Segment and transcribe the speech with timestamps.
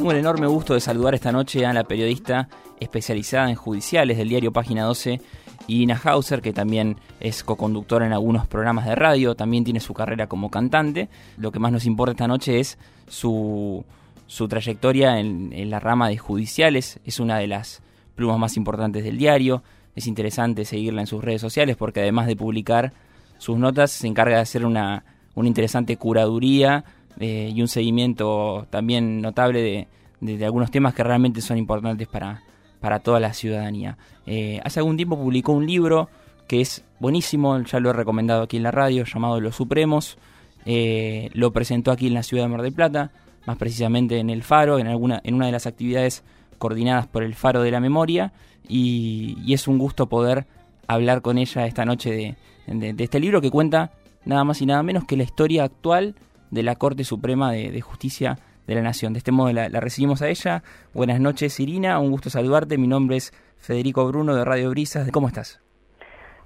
[0.00, 2.48] Tengo el enorme gusto de saludar esta noche a la periodista
[2.80, 5.20] especializada en judiciales del diario Página 12,
[5.66, 10.26] Irina Hauser, que también es co-conductora en algunos programas de radio, también tiene su carrera
[10.26, 11.10] como cantante.
[11.36, 12.78] Lo que más nos importa esta noche es
[13.08, 13.84] su,
[14.26, 16.98] su trayectoria en, la rama de judiciales.
[17.04, 17.82] Es una de las
[18.14, 19.62] plumas más importantes del diario.
[19.94, 22.94] Es interesante seguirla en sus redes sociales porque además de publicar
[23.36, 25.04] sus notas se encarga de hacer una,
[25.34, 26.86] una interesante curaduría
[27.18, 29.88] eh, y un seguimiento también notable
[30.20, 32.42] de, algunos temas que realmente son importantes para,
[32.80, 33.96] para toda la ciudadanía.
[34.26, 36.08] Eh, hace algún tiempo publicó un libro
[36.46, 40.18] que es buenísimo, ya lo he recomendado aquí en la radio, llamado Los Supremos.
[40.66, 43.12] Eh, lo presentó aquí en la ciudad de Mar del Plata,
[43.46, 46.24] más precisamente en el Faro, en, alguna, en una de las actividades
[46.58, 48.32] coordinadas por el Faro de la Memoria,
[48.68, 50.46] y, es un gusto poder
[50.86, 53.92] hablar con ella esta noche de, de, este libro que cuenta
[54.24, 56.14] nada más y nada menos que la historia actual
[56.50, 59.12] de la Corte Suprema de, de Justicia de la Nación.
[59.12, 60.62] De este modo la, la, recibimos a ella.
[60.94, 61.98] Buenas noches, Irina.
[61.98, 62.78] Un gusto saludarte.
[62.78, 65.10] Mi nombre es Federico Bruno de Radio Brisas.
[65.10, 65.60] ¿Cómo estás?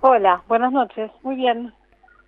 [0.00, 1.10] Hola, buenas noches.
[1.22, 1.72] Muy bien.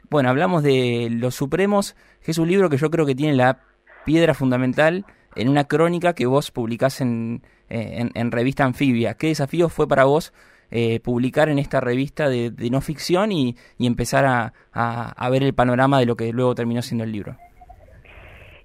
[0.08, 3.60] Bueno, hablamos de Los Supremos, que es un libro que yo creo que tiene la
[4.04, 5.04] piedra fundamental
[5.34, 9.14] en una crónica que vos publicás en, en, en revista Anfibia.
[9.14, 10.32] ¿Qué desafío fue para vos
[10.70, 15.30] eh, publicar en esta revista de, de no ficción y, y empezar a, a, a,
[15.30, 17.36] ver el panorama de lo que luego terminó siendo el libro.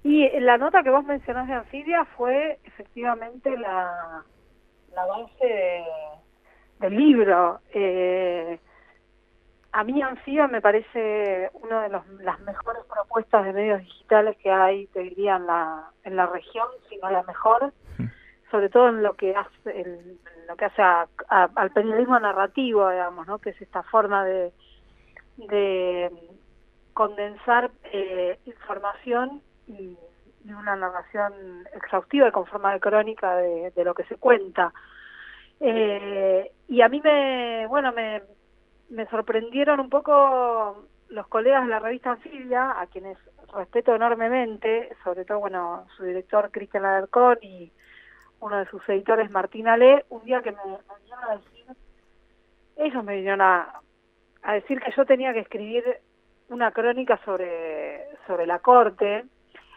[0.04, 4.24] Y la nota que vos mencionás de Anfibia fue efectivamente la,
[4.94, 5.84] la base de,
[6.80, 7.60] del libro.
[7.72, 8.58] Eh,
[9.70, 14.50] a mí Anfibia me parece una de los, las mejores propuestas de medios digitales que
[14.50, 17.72] hay, te diría, en la, en la región, si no la mejor.
[18.50, 22.90] Sobre todo en lo que hace en lo que hace a, a, al periodismo narrativo
[22.90, 24.52] digamos no que es esta forma de
[25.38, 26.10] de
[26.92, 29.96] condensar eh, información y,
[30.44, 31.32] y, una narración
[31.74, 34.72] exhaustiva y con forma de crónica de, lo que se cuenta.
[35.60, 38.22] Eh, y a mí me bueno me
[38.90, 43.18] me sorprendieron un poco los colegas de la revista Anfibia, a quienes
[43.52, 47.70] respeto enormemente, sobre todo, bueno, su director Cristian Alarcón y
[48.40, 51.66] uno de sus editores, Martín Ale, un día que me, me vinieron a decir,
[52.76, 53.80] ellos me vinieron a,
[54.42, 55.84] a, decir que yo tenía que escribir
[56.48, 59.24] una crónica sobre, sobre la corte,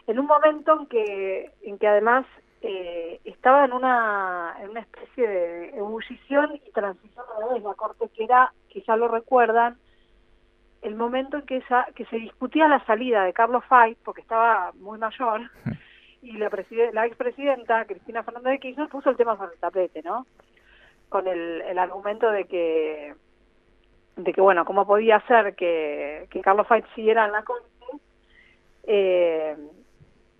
[0.06, 2.26] en un momento en que, en que además
[2.62, 8.24] eh, estaba en una, en una especie de ebullición y transición a la corte, que
[8.24, 9.76] era, que ya lo recuerdan,
[10.82, 14.72] el momento en que, esa, que se discutía la salida de Carlos Fay, porque estaba
[14.76, 15.50] muy mayor,
[16.22, 16.50] y la,
[16.92, 20.26] la expresidenta Cristina Fernández de Kirchner puso el tema sobre el tapete, ¿no?
[21.08, 23.14] Con el, argumento de que
[24.16, 27.68] de que bueno, cómo podía ser que, que Carlos Fay siguiera en la corte
[28.86, 29.56] eh,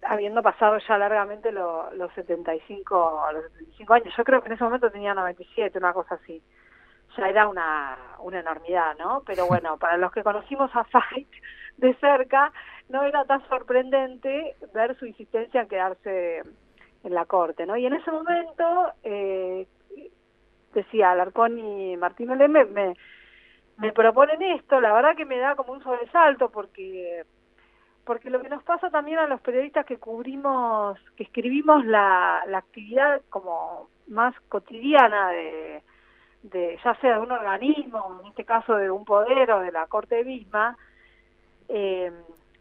[0.08, 4.14] habiendo pasado ya largamente lo, los 75 los 75 años.
[4.16, 6.42] Yo creo que en ese momento tenía 97, una cosa así.
[7.16, 9.22] Ya era una una enormidad, ¿no?
[9.26, 11.26] Pero bueno, para los que conocimos a Fay
[11.76, 12.52] de cerca,
[12.88, 16.42] no era tan sorprendente ver su insistencia en quedarse
[17.04, 17.76] en la corte, ¿no?
[17.76, 19.66] Y en ese momento, eh,
[20.72, 22.48] decía Alarcón y Martín L.
[22.48, 22.96] Me, me,
[23.78, 27.24] me proponen esto, la verdad que me da como un sobresalto porque
[28.06, 32.58] porque lo que nos pasa también a los periodistas que cubrimos, que escribimos la, la
[32.58, 35.82] actividad como más cotidiana de,
[36.44, 39.88] de ya sea de un organismo, en este caso de un poder o de la
[39.88, 40.78] corte misma,
[41.68, 42.12] eh,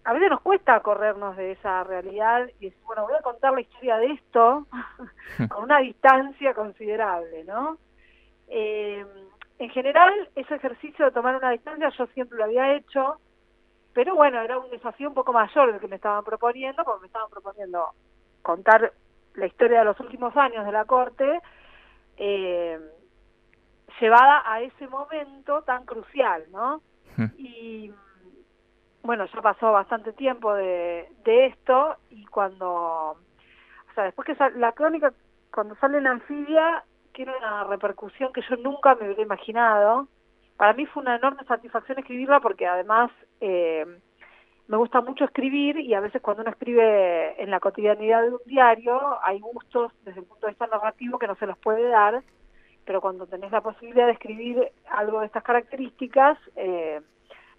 [0.04, 3.62] a veces nos cuesta corrernos de esa realidad y decir, bueno, voy a contar la
[3.62, 4.66] historia de esto
[5.50, 7.78] con una distancia considerable, ¿no?
[8.48, 9.06] Eh,
[9.60, 13.20] en general, ese ejercicio de tomar una distancia yo siempre lo había hecho,
[13.96, 17.08] pero bueno, era un desafío un poco mayor del que me estaban proponiendo, porque me
[17.08, 17.92] estaban proponiendo
[18.42, 18.92] contar
[19.36, 21.40] la historia de los últimos años de la Corte,
[22.18, 22.78] eh,
[24.02, 26.82] llevada a ese momento tan crucial, ¿no?
[27.38, 27.94] Y
[29.02, 32.68] bueno, ya pasó bastante tiempo de, de esto y cuando,
[33.12, 35.14] o sea, después que sal, la crónica,
[35.54, 36.84] cuando sale en anfibia,
[37.14, 40.10] tiene una repercusión que yo nunca me hubiera imaginado.
[40.58, 43.12] Para mí fue una enorme satisfacción escribirla porque además
[43.42, 43.86] eh,
[44.68, 48.40] me gusta mucho escribir y a veces cuando uno escribe en la cotidianidad de un
[48.46, 52.24] diario hay gustos desde el punto de vista narrativo que no se los puede dar,
[52.86, 57.02] pero cuando tenés la posibilidad de escribir algo de estas características, eh,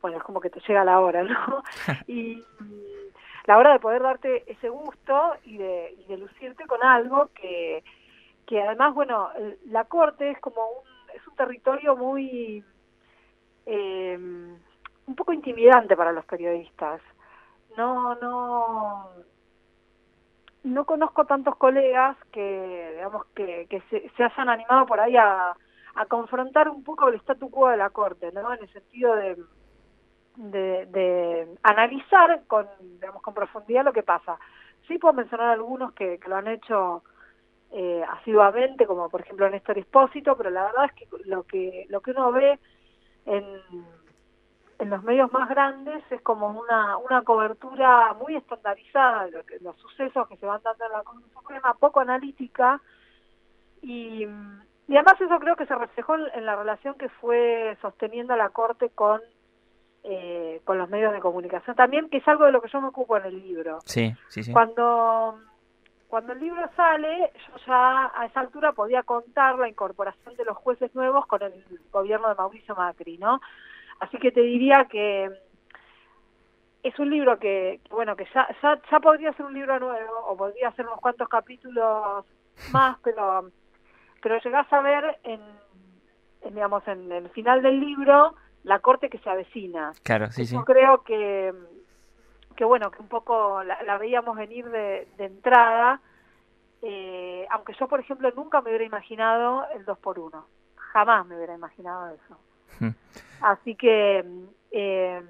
[0.00, 1.62] bueno, es como que te llega la hora, ¿no?
[2.06, 2.42] y
[3.44, 7.84] la hora de poder darte ese gusto y de, y de lucirte con algo que,
[8.46, 9.30] que además, bueno,
[9.66, 12.64] la corte es como un, es un territorio muy,
[15.16, 17.00] poco intimidante para los periodistas.
[17.76, 19.10] No, no,
[20.64, 25.56] no conozco tantos colegas que, digamos, que, que se, hayan animado por ahí a,
[26.08, 28.52] confrontar un poco el statu quo de la Corte, ¿no?
[28.52, 29.36] En el sentido de,
[30.36, 34.38] de, de analizar con, digamos, con profundidad lo que pasa.
[34.86, 37.02] Sí puedo mencionar algunos que, que lo han hecho
[37.72, 42.00] eh, asiduamente, como por ejemplo Néstor Espósito, pero la verdad es que lo que, lo
[42.00, 42.58] que uno ve
[43.24, 43.44] en
[44.78, 50.28] en los medios más grandes es como una, una cobertura muy estandarizada de los sucesos
[50.28, 52.80] que se van dando en la Corte Suprema, poco analítica,
[53.82, 54.26] y,
[54.88, 58.90] y además eso creo que se reflejó en, la relación que fue sosteniendo la Corte
[58.90, 59.20] con,
[60.04, 62.88] eh, con los medios de comunicación también, que es algo de lo que yo me
[62.88, 63.78] ocupo en el libro.
[63.84, 64.52] Sí, sí, sí.
[64.52, 65.38] Cuando,
[66.08, 70.56] cuando el libro sale, yo ya a esa altura podía contar la incorporación de los
[70.58, 73.40] jueces nuevos con el gobierno de Mauricio Macri, ¿no?
[74.00, 75.30] Así que te diría que
[76.82, 80.70] es un libro que, bueno, que ya, ya, podría ser un libro nuevo o podría
[80.72, 82.24] ser unos cuantos capítulos
[82.72, 83.50] más, pero
[84.22, 85.40] pero llegás a ver en,
[86.52, 88.34] digamos en el final del libro
[88.64, 89.92] la corte que se avecina.
[90.02, 91.52] Claro, sí, Yo creo que
[92.56, 96.00] que bueno, que un poco la, veíamos venir de, de entrada,
[96.82, 100.46] eh, aunque yo, por ejemplo, nunca me hubiera imaginado el 2 por 1
[100.76, 102.38] Jamás me hubiera imaginado eso.
[103.40, 104.24] Así que,
[104.70, 105.22] eh,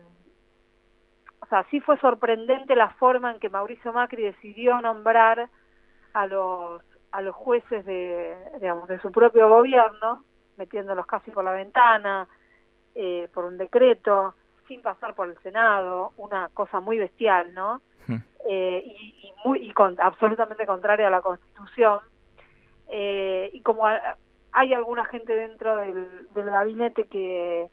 [1.41, 5.49] o sea, sí fue sorprendente la forma en que Mauricio Macri decidió nombrar
[6.13, 6.83] a los
[7.13, 10.23] a los jueces de, digamos, de su propio gobierno,
[10.59, 12.29] metiéndolos casi por la ventana,
[12.95, 14.35] eh, por un decreto,
[14.69, 17.81] sin pasar por el Senado, una cosa muy bestial, ¿no?
[18.49, 22.01] Eh, y, muy y con, absolutamente contraria a la Constitución.
[22.89, 23.89] Eh, y como
[24.57, 27.69] hay alguna gente dentro del, del gabinete que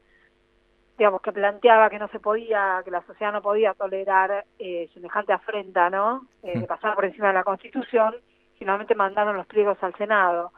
[0.98, 5.32] digamos que planteaba que no se podía, que la sociedad no podía tolerar eh, semejante
[5.32, 6.26] afrenta, ¿no?
[6.42, 8.14] Eh, de pasar por encima de la Constitución,
[8.58, 10.52] finalmente mandaron los pliegos al Senado.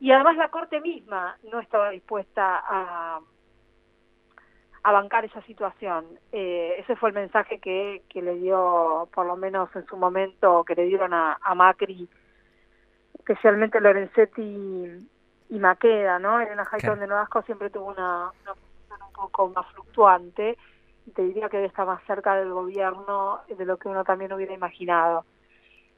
[0.00, 3.20] Y además la Corte misma no estaba dispuesta a,
[4.82, 6.04] a bancar esa situación.
[6.32, 10.64] Eh, ese fue el mensaje que, que le dio, por lo menos en su momento,
[10.64, 12.08] que le dieron a, a Macri,
[13.14, 15.08] especialmente Lorenzetti
[15.50, 16.40] y Maqueda, ¿no?
[16.40, 20.56] Elena Hayton de Noasco siempre tuvo una, una un poco más fluctuante
[21.06, 24.54] y te diría que estar más cerca del gobierno de lo que uno también hubiera
[24.54, 25.24] imaginado.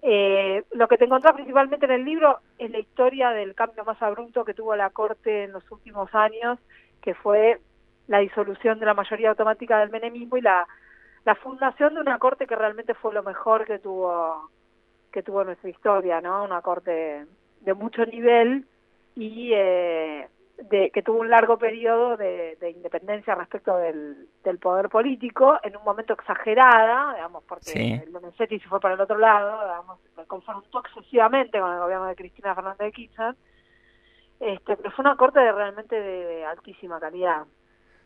[0.01, 4.01] Eh, lo que te encontrás principalmente en el libro es la historia del cambio más
[4.03, 6.59] abrupto que tuvo la Corte en los últimos años,
[7.03, 7.61] que fue
[8.09, 10.67] la disolución de la mayoría automática del menemismo y la,
[11.25, 14.51] la fundación de una Corte que realmente fue lo mejor que tuvo
[15.13, 16.43] que tuvo nuestra historia, ¿no?
[16.43, 17.27] Una Corte
[17.61, 18.67] de mucho nivel
[19.17, 20.29] y eh,
[20.71, 25.85] de, que tuvo un largo periodo de, independencia respecto del, del, poder político, en un
[25.85, 30.81] momento exagerada, digamos, porque el Lorenzetti se fue para el otro lado, digamos, se confrontó
[30.81, 33.35] excesivamente con el gobierno de Cristina Fernández de Kirchner,
[34.41, 37.45] este, pero fue una corte de, realmente de, altísima calidad.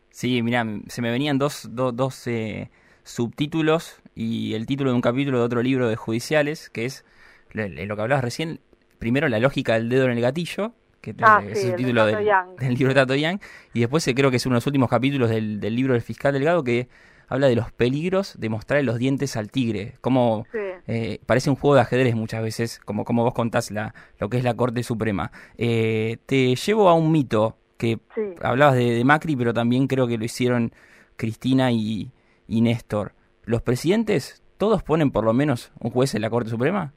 [0.09, 2.69] Sí, mira, se me venían dos, dos eh,
[3.03, 7.05] subtítulos y el título de un capítulo de otro libro de judiciales, que es
[7.53, 8.59] lo que hablabas recién,
[8.99, 10.73] primero la lógica del dedo en el gatillo,
[11.13, 12.17] que ah, es el título del,
[12.59, 13.39] libro de Tato Yang,
[13.73, 16.33] y después eh, creo que es uno de los últimos capítulos del, libro del fiscal
[16.33, 16.87] Delgado que
[17.27, 20.45] habla de los peligros de mostrarle los dientes al tigre, como
[20.87, 24.37] eh, parece un juego de ajedrez muchas veces, como, como vos contás la, lo que
[24.37, 25.31] es la Corte Suprema.
[25.57, 27.99] Eh, te llevo a un mito que
[28.41, 30.71] hablabas de, Macri, pero también creo que lo hicieron
[31.17, 32.11] Cristina y,
[32.47, 33.13] y Néstor.
[33.43, 36.93] ¿Los presidentes todos ponen por lo menos un juez en la Corte Suprema?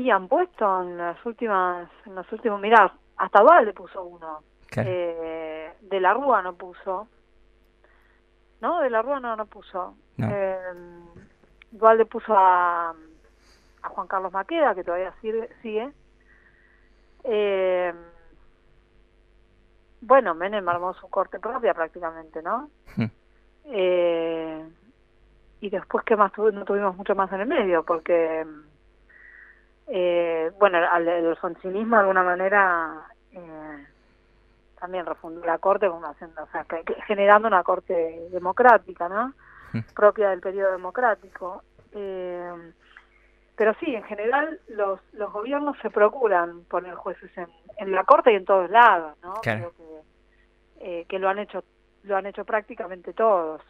[0.00, 4.42] Y han puesto en las últimas, en los últimos, mirá, hasta le puso uno.
[4.74, 7.06] Eh, de la Rúa no puso.
[8.62, 8.80] ¿No?
[8.80, 9.94] De la Rúa no, no puso.
[10.16, 10.58] Eh,
[11.72, 12.94] le puso a,
[13.82, 15.50] a Juan Carlos Maqueda, que todavía sigue.
[15.60, 15.92] sigue.
[17.24, 17.92] Eh,
[20.00, 22.70] bueno, Menem armó su corte propia prácticamente, ¿no?
[22.96, 23.10] Hmm.
[23.66, 24.66] eh,
[25.60, 26.32] y después, ¿qué más?
[26.38, 28.46] no tuvimos mucho más en el medio, porque
[29.92, 33.86] eh, bueno, al, el alfonsinismo de alguna manera eh,
[34.78, 36.64] también refundó la corte como haciendo, o sea,
[37.06, 39.34] generando una corte democrática, ¿no?
[39.94, 41.62] propia del periodo democrático.
[41.92, 42.72] Eh,
[43.56, 47.46] pero sí, en general los, los gobiernos se procuran poner jueces en,
[47.78, 49.34] en la corte y en todos lados, ¿no?
[49.42, 50.00] Creo que,
[50.80, 51.62] eh, que lo han hecho
[52.04, 53.60] lo han hecho prácticamente todos.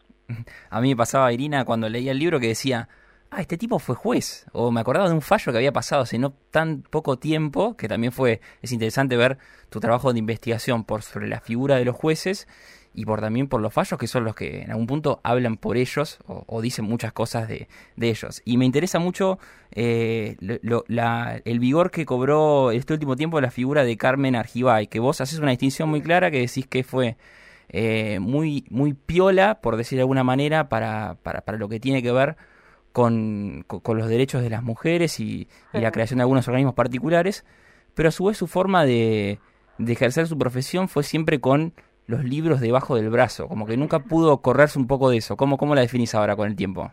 [0.71, 2.89] A mí me pasaba, Irina, cuando leía el libro que decía,
[3.31, 4.47] ah, este tipo fue juez.
[4.53, 7.89] O me acordaba de un fallo que había pasado hace no tan poco tiempo, que
[7.89, 9.39] también fue, es interesante ver
[9.71, 12.47] tu trabajo de investigación por sobre la figura de los jueces.
[12.93, 15.77] y por también por los fallos que son los que en algún punto hablan por
[15.77, 17.69] ellos o, dicen muchas cosas de,
[18.01, 18.43] ellos.
[18.45, 19.39] Y me interesa mucho
[19.71, 25.21] eh, el vigor que cobró este último tiempo la figura de Carmen Argibay, que vos
[25.21, 27.17] haces una distinción muy clara que decís que fue
[27.69, 32.03] eh, muy, muy piola, por decir de alguna manera, para, para, para lo que tiene
[32.03, 32.37] que ver
[32.93, 37.45] con, con, los derechos de las mujeres y, la creación de algunos organismos particulares,
[37.95, 39.39] pero a su vez su forma de,
[39.79, 41.73] de ejercer su profesión fue siempre con
[42.07, 45.37] los libros debajo del brazo, como que nunca pudo correrse un poco de eso.
[45.37, 46.91] ¿Cómo, cómo la definís ahora con el tiempo?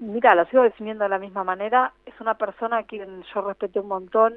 [0.00, 1.92] Mira, la sigo definiendo de la misma manera.
[2.06, 4.34] Es una persona a quien yo respeté un montón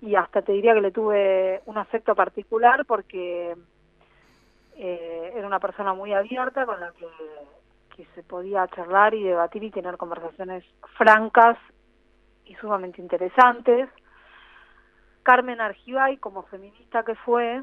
[0.00, 3.54] y hasta te diría que le tuve un afecto particular porque
[4.76, 7.06] eh, era una persona muy abierta con la que,
[7.96, 10.64] que se podía charlar y debatir y tener conversaciones
[10.96, 11.58] francas
[12.44, 13.88] y sumamente interesantes.
[15.22, 17.62] Carmen Argibay, como feminista que fue,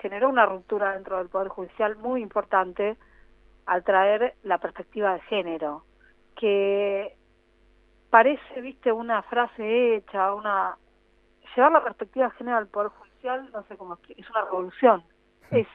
[0.00, 2.96] generó una ruptura dentro del Poder Judicial muy importante
[3.66, 5.84] al traer la perspectiva de género,
[6.34, 7.14] que
[8.10, 10.76] parece, viste, una frase hecha, una
[11.54, 15.04] llevar la perspectiva de género al Poder Judicial, no sé cómo, es una revolución,
[15.50, 15.68] es,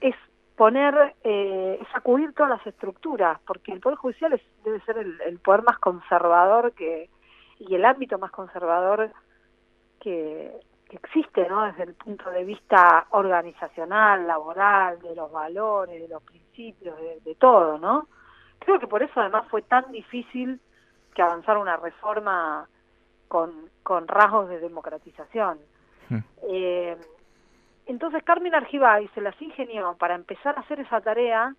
[0.00, 0.14] es
[0.58, 5.38] poner, eh, sacudir todas las estructuras, porque el Poder Judicial es, debe ser el, el
[5.38, 7.08] poder más conservador que
[7.60, 9.10] y el ámbito más conservador
[10.00, 10.52] que,
[10.88, 11.64] que existe, ¿no?
[11.64, 17.78] Desde el punto de vista organizacional, laboral, de los valores, de los principios, de, todo,
[17.78, 18.08] ¿no?
[18.58, 20.60] Creo que por eso además fue tan difícil
[21.14, 22.68] que avanzar una reforma
[23.28, 25.58] con, con rasgos de democratización.
[26.08, 26.18] Hmm.
[26.50, 26.96] Eh,
[27.88, 31.54] entonces Carmen Argibay se las ingenió para empezar a hacer esa tarea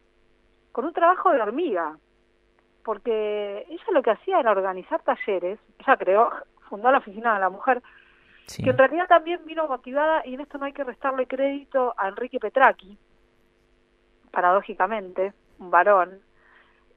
[0.71, 1.97] con un trabajo de hormiga,
[2.83, 6.31] porque ella lo que hacía era organizar talleres, ella creó,
[6.69, 7.81] fundó la Oficina de la Mujer,
[8.63, 12.07] que en realidad también vino motivada, y en esto no hay que restarle crédito a
[12.07, 12.97] Enrique Petraki,
[14.31, 16.19] paradójicamente, un varón.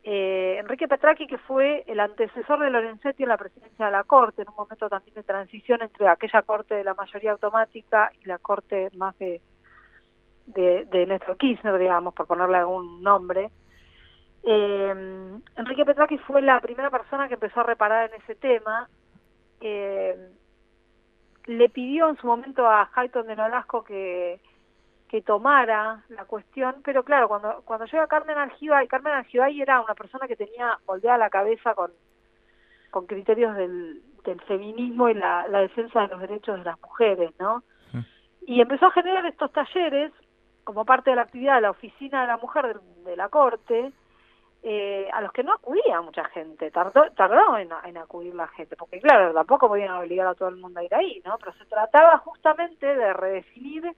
[0.04, 4.42] Eh, Enrique Petraki, que fue el antecesor de Lorenzetti en la presidencia de la Corte,
[4.42, 8.38] en un momento también de transición entre aquella Corte de la mayoría automática y la
[8.38, 9.40] Corte más de,
[10.46, 13.50] de, de Néstor Kirchner, digamos, por ponerle algún nombre.
[14.42, 18.88] Eh, Enrique Petraki fue la primera persona que empezó a reparar en ese tema.
[19.60, 20.30] Eh,
[21.46, 24.40] le pidió en su momento a Hayton de Nolasco que,
[25.12, 29.94] que tomara la cuestión, pero claro, cuando, cuando llega Carmen Argibay, Carmen Argibay era una
[29.94, 31.90] persona que tenía moldeada la cabeza con,
[32.90, 37.30] con criterios del, del feminismo y la, la defensa de los derechos de las mujeres,
[37.38, 37.62] ¿no?
[38.46, 40.12] Y empezó a generar estos talleres
[40.64, 43.92] como parte de la actividad de la oficina de la mujer de la corte,
[44.62, 48.98] eh, a los que no acudía mucha gente, tardó, tardó en, acudir la gente, porque
[48.98, 51.36] claro, tampoco podían obligar a todo el mundo a ir ahí, ¿no?
[51.36, 53.94] Pero se trataba justamente de redefinir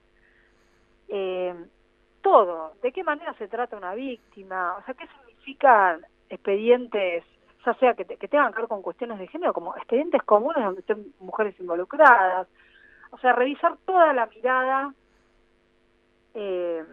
[1.08, 1.54] eh,
[2.22, 7.24] todo, de qué manera se trata una víctima, o sea, qué significan expedientes,
[7.64, 11.12] ya sea que, tengan que ver con cuestiones de género, como expedientes comunes donde estén
[11.20, 12.48] mujeres involucradas,
[13.10, 14.92] o sea, revisar toda la mirada
[16.34, 16.84] eh,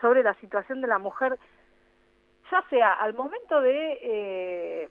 [0.00, 1.38] sobre la situación de la mujer
[2.50, 4.88] ya sea al momento de, eh,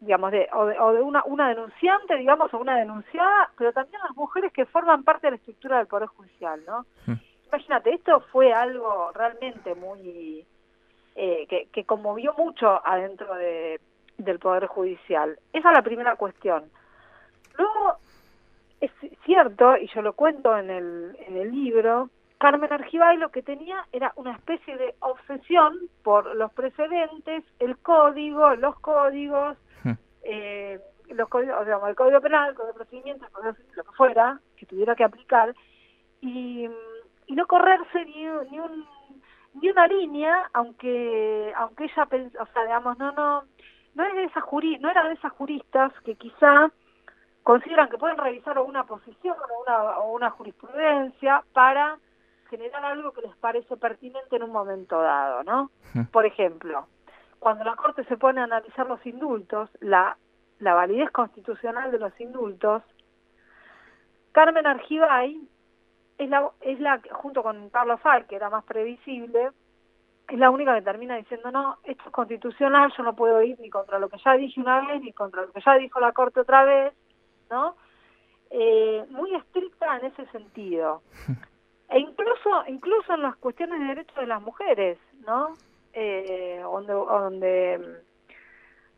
[0.00, 4.52] digamos, de, o de, una, una denunciante, digamos, o una denunciada, pero también las mujeres
[4.52, 6.86] que forman parte de la estructura del Poder Judicial, ¿no?
[7.06, 7.27] Mm.
[7.48, 10.46] Imagínate, esto fue algo realmente muy...
[11.20, 13.80] Eh, que, que conmovió mucho adentro de,
[14.18, 15.36] del Poder Judicial.
[15.52, 16.70] Esa es la primera cuestión.
[17.56, 17.96] Luego,
[18.80, 18.92] es
[19.24, 23.84] cierto, y yo lo cuento en el, en el libro, Carmen Argibay lo que tenía
[23.92, 29.92] era una especie de obsesión por los precedentes, el código, los códigos, hmm.
[30.22, 33.92] eh, los códigos, digamos, el código penal, el código de procedimiento, el código lo que
[33.96, 35.54] fuera, que tuviera que aplicar,
[36.20, 36.68] y,
[37.28, 38.86] y no correrse ni, ni, un,
[39.54, 42.08] ni una línea, aunque aunque ella,
[42.40, 43.44] o sea, digamos, no, no,
[43.94, 46.70] no, es de esas juri, no era de esas juristas que quizá
[47.42, 51.98] consideran que pueden revisar una posición o una, o una jurisprudencia para
[52.48, 55.70] generar algo que les parece pertinente en un momento dado, ¿no?
[56.10, 56.86] Por ejemplo,
[57.38, 60.16] cuando la Corte se pone a analizar los indultos, la,
[60.60, 62.82] la validez constitucional de los indultos,
[64.32, 65.46] Carmen Argibay
[66.18, 69.50] es la, es la, junto con Carlos Fay, que era más previsible,
[70.28, 73.70] es la única que termina diciendo, no, esto es constitucional, yo no puedo ir ni
[73.70, 76.40] contra lo que ya dije una vez, ni contra lo que ya dijo la Corte
[76.40, 76.92] otra vez,
[77.50, 77.76] ¿no?
[78.50, 81.02] Eh, muy estricta en ese sentido.
[81.88, 85.54] e incluso incluso en las cuestiones de derechos de las mujeres no
[85.94, 88.02] eh, donde donde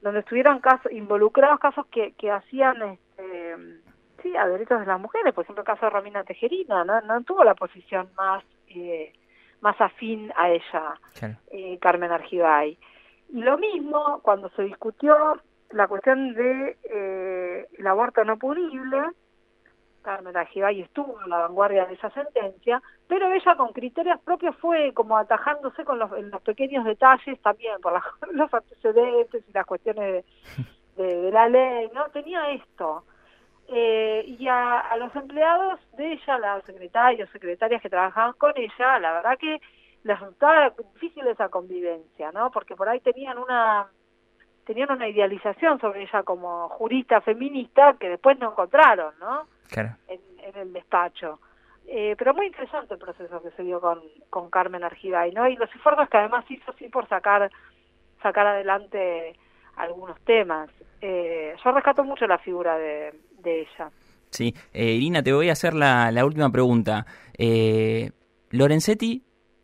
[0.02, 3.80] donde estuvieron casos involucrados casos que, que hacían este
[4.22, 7.22] sí a derechos de las mujeres por ejemplo el caso de Romina Tejerina no no
[7.22, 9.12] tuvo la posición más eh,
[9.60, 10.98] más afín a ella,
[11.50, 12.78] eh, Carmen Argibay.
[13.28, 18.98] Y lo mismo cuando se discutió la cuestión de eh, el aborto no punible,
[20.02, 24.92] Carmen Argibay estuvo en la vanguardia de esa sentencia, pero ella con criterios propios fue
[24.94, 27.92] como atajándose con los, en los pequeños detalles también por
[28.32, 30.24] los antecedentes y las cuestiones
[30.96, 32.08] de, la ley, ¿no?
[32.10, 33.04] Tenía esto.
[33.72, 38.98] Eh, y a, a, los empleados de ella, los secretarios, secretarias que trabajaban con ella,
[38.98, 39.60] la verdad que
[40.02, 42.50] les resultaba difícil esa convivencia, ¿no?
[42.50, 43.88] Porque por ahí tenían una
[44.64, 49.46] tenían una idealización sobre ella como jurista feminista que después no encontraron, ¿no?
[49.68, 49.96] Claro.
[50.08, 50.20] En,
[50.54, 51.38] el despacho.
[51.86, 55.46] Eh, pero muy interesante el proceso que se dio con, con Carmen Argibay, ¿no?
[55.48, 57.50] Y los esfuerzos que además hizo sí por sacar
[58.22, 59.36] sacar adelante
[59.76, 60.70] algunos temas.
[61.00, 63.90] Eh, yo rescato mucho la figura de, de ella.
[64.30, 67.06] Sí, eh, Irina, te voy a hacer la, la última pregunta.
[67.36, 68.10] Eh,
[68.50, 69.22] Lorenzetti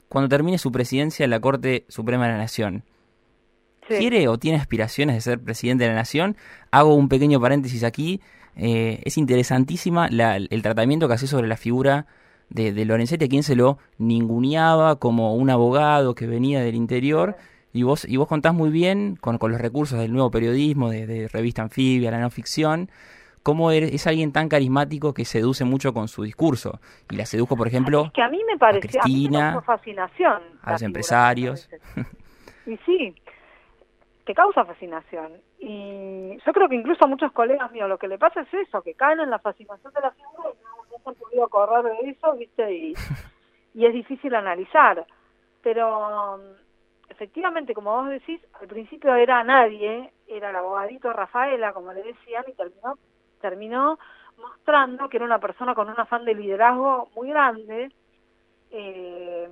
[0.08, 2.84] cuando termine su presidencia en la Corte Suprema de la Nación.
[3.86, 6.36] ¿Quiere o tiene aspiraciones de ser presidente de la Nación?
[6.72, 8.20] Hago un pequeño paréntesis aquí.
[8.56, 12.06] Eh, es interesantísima el tratamiento que hace sobre la figura
[12.48, 17.36] de, de, Lorenzetti, a quien se lo ninguneaba como un abogado que venía del interior.
[17.72, 21.06] Y vos, y vos contás muy bien, con, con los recursos del nuevo periodismo, de,
[21.06, 22.90] de revista anfibia, la no ficción,
[23.46, 26.80] cómo es alguien tan carismático que seduce mucho con su discurso.
[27.08, 30.42] Y la sedujo, por ejemplo, que a mí me parece, a Cristina, fascinación.
[30.62, 31.70] A los empresarios.
[32.66, 33.14] Y sí,
[34.24, 35.34] te causa fascinación.
[35.60, 38.82] Y yo creo que incluso a muchos colegas míos lo que le pasa es eso,
[38.82, 42.10] que caen en la fascinación de la figura y no, se han podido correr de
[42.10, 42.74] eso, ¿viste?
[42.74, 42.94] Y,
[43.74, 45.06] y es difícil analizar.
[45.62, 46.40] Pero
[47.08, 52.44] efectivamente, como vos decís, al principio era nadie, era el abogadito Rafaela, como le decían,
[52.48, 52.98] y terminó
[53.40, 53.98] terminó
[54.38, 57.90] mostrando que era una persona con un afán de liderazgo muy grande
[58.70, 59.48] eh,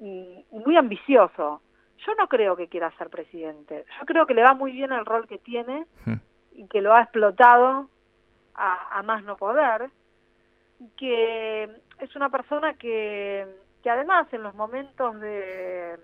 [0.00, 1.60] y, muy ambicioso.
[2.06, 3.84] Yo no creo que quiera ser presidente.
[3.98, 6.14] Yo creo que le va muy bien el rol que tiene hmm.
[6.52, 7.88] y que lo ha explotado
[8.54, 9.90] a, más no poder.
[10.78, 11.64] Y que
[11.98, 13.46] es una persona que,
[13.82, 15.98] que además en los momentos de,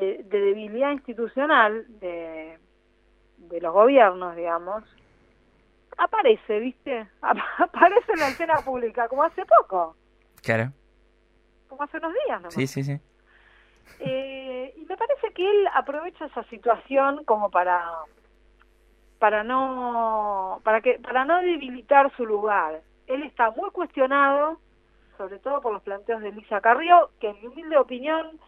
[0.00, 2.58] de, de debilidad institucional de,
[3.36, 4.84] de los gobiernos, digamos,
[5.96, 7.08] aparece, ¿viste?
[7.20, 9.96] aparece en la escena pública, como hace poco.
[10.42, 10.72] Claro.
[11.68, 12.50] Como hace unos días, ¿no?
[12.50, 13.00] Sí, sí, sí.
[13.98, 17.82] Eh, y me parece que él aprovecha esa situación como para
[19.18, 22.82] para no para que para no debilitar su lugar.
[23.06, 24.60] Él está muy cuestionado,
[25.16, 28.38] sobre todo por los planteos de Lisa Carrió, que en mi humilde opinión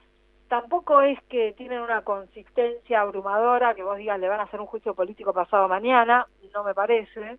[0.48, 4.66] tampoco es que tienen una consistencia abrumadora, que vos digas le van a hacer un
[4.66, 7.38] juicio político pasado mañana, no me parece.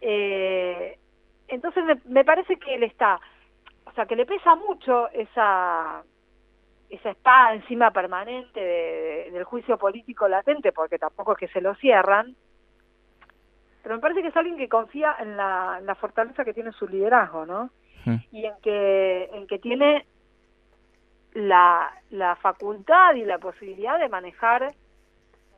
[0.00, 0.98] Eh,
[1.48, 3.20] entonces me, parece que él está,
[3.84, 6.02] o sea, que le pesa mucho esa
[6.88, 8.60] esa espada encima permanente
[9.32, 12.36] del juicio político latente, porque tampoco es que se lo cierran,
[13.82, 16.70] pero me parece que es alguien que confía en la, en la fortaleza que tiene
[16.72, 17.70] su liderazgo, ¿no?
[18.30, 20.06] Y en que, en que tiene
[21.36, 24.72] la, la facultad y la posibilidad de manejar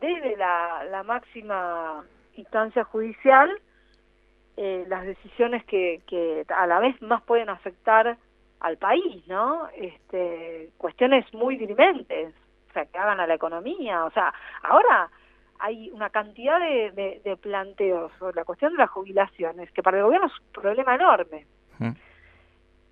[0.01, 3.49] desde la, la máxima instancia judicial
[4.57, 8.17] eh, las decisiones que, que a la vez más pueden afectar
[8.59, 9.69] al país, ¿no?
[9.77, 12.35] Este, cuestiones muy dirimentes,
[12.71, 15.09] o sea, que hagan a la economía, o sea, ahora
[15.61, 20.05] hay una cantidad de, de, planteos sobre la cuestión de las jubilaciones que para el
[20.05, 21.47] gobierno es un problema enorme.
[21.79, 21.93] Mm.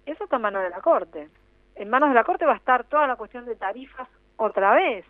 [0.07, 1.29] Eso está en manos de la Corte
[1.77, 5.05] en manos de la Corte va a estar toda la cuestión de tarifas otra vez.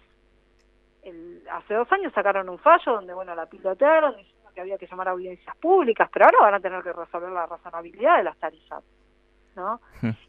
[1.03, 4.87] El, hace dos años sacaron un fallo donde, bueno, la pilotearon diciendo que había que
[4.87, 8.37] llamar a audiencias públicas, pero ahora van a tener que resolver la razonabilidad de las
[8.39, 8.83] tarifas,
[9.55, 9.81] ¿no?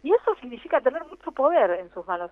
[0.03, 2.31] Y eso significa tener mucho poder en sus manos.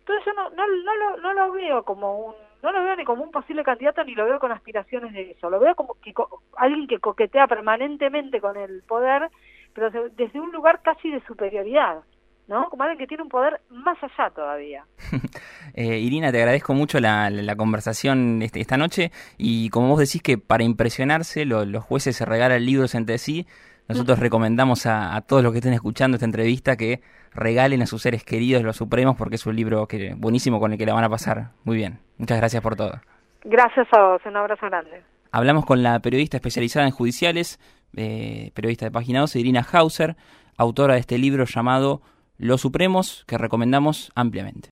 [0.00, 3.04] Entonces yo no, no, no, lo, no lo veo como un no lo veo ni
[3.04, 5.48] como un posible candidato ni lo veo con aspiraciones de eso.
[5.48, 6.12] Lo veo como que
[6.56, 9.30] alguien que coquetea permanentemente con el poder,
[9.74, 12.02] pero desde un lugar casi de superioridad.
[12.48, 12.68] ¿No?
[12.70, 14.84] Como alguien que tiene un poder más allá todavía.
[15.74, 20.22] eh, Irina, te agradezco mucho la, la, conversación este, esta noche y como vos decís
[20.22, 23.46] que para impresionarse los jueces se regalan libros entre sí,
[23.88, 27.00] nosotros recomendamos a, todos los que estén escuchando esta entrevista que
[27.32, 30.78] regalen a sus seres queridos los Supremos porque es un libro que, buenísimo con el
[30.78, 31.98] que la van a pasar muy bien.
[32.18, 33.00] Muchas gracias por todo.
[33.44, 35.02] Gracias a vos, un abrazo grande.
[35.32, 37.58] Hablamos con la periodista especializada en judiciales,
[37.96, 40.16] eh, periodista de Página 12, Irina Hauser,
[40.56, 42.02] autora de este libro llamado
[42.38, 44.66] los Supremos que recomendamos ampliamente.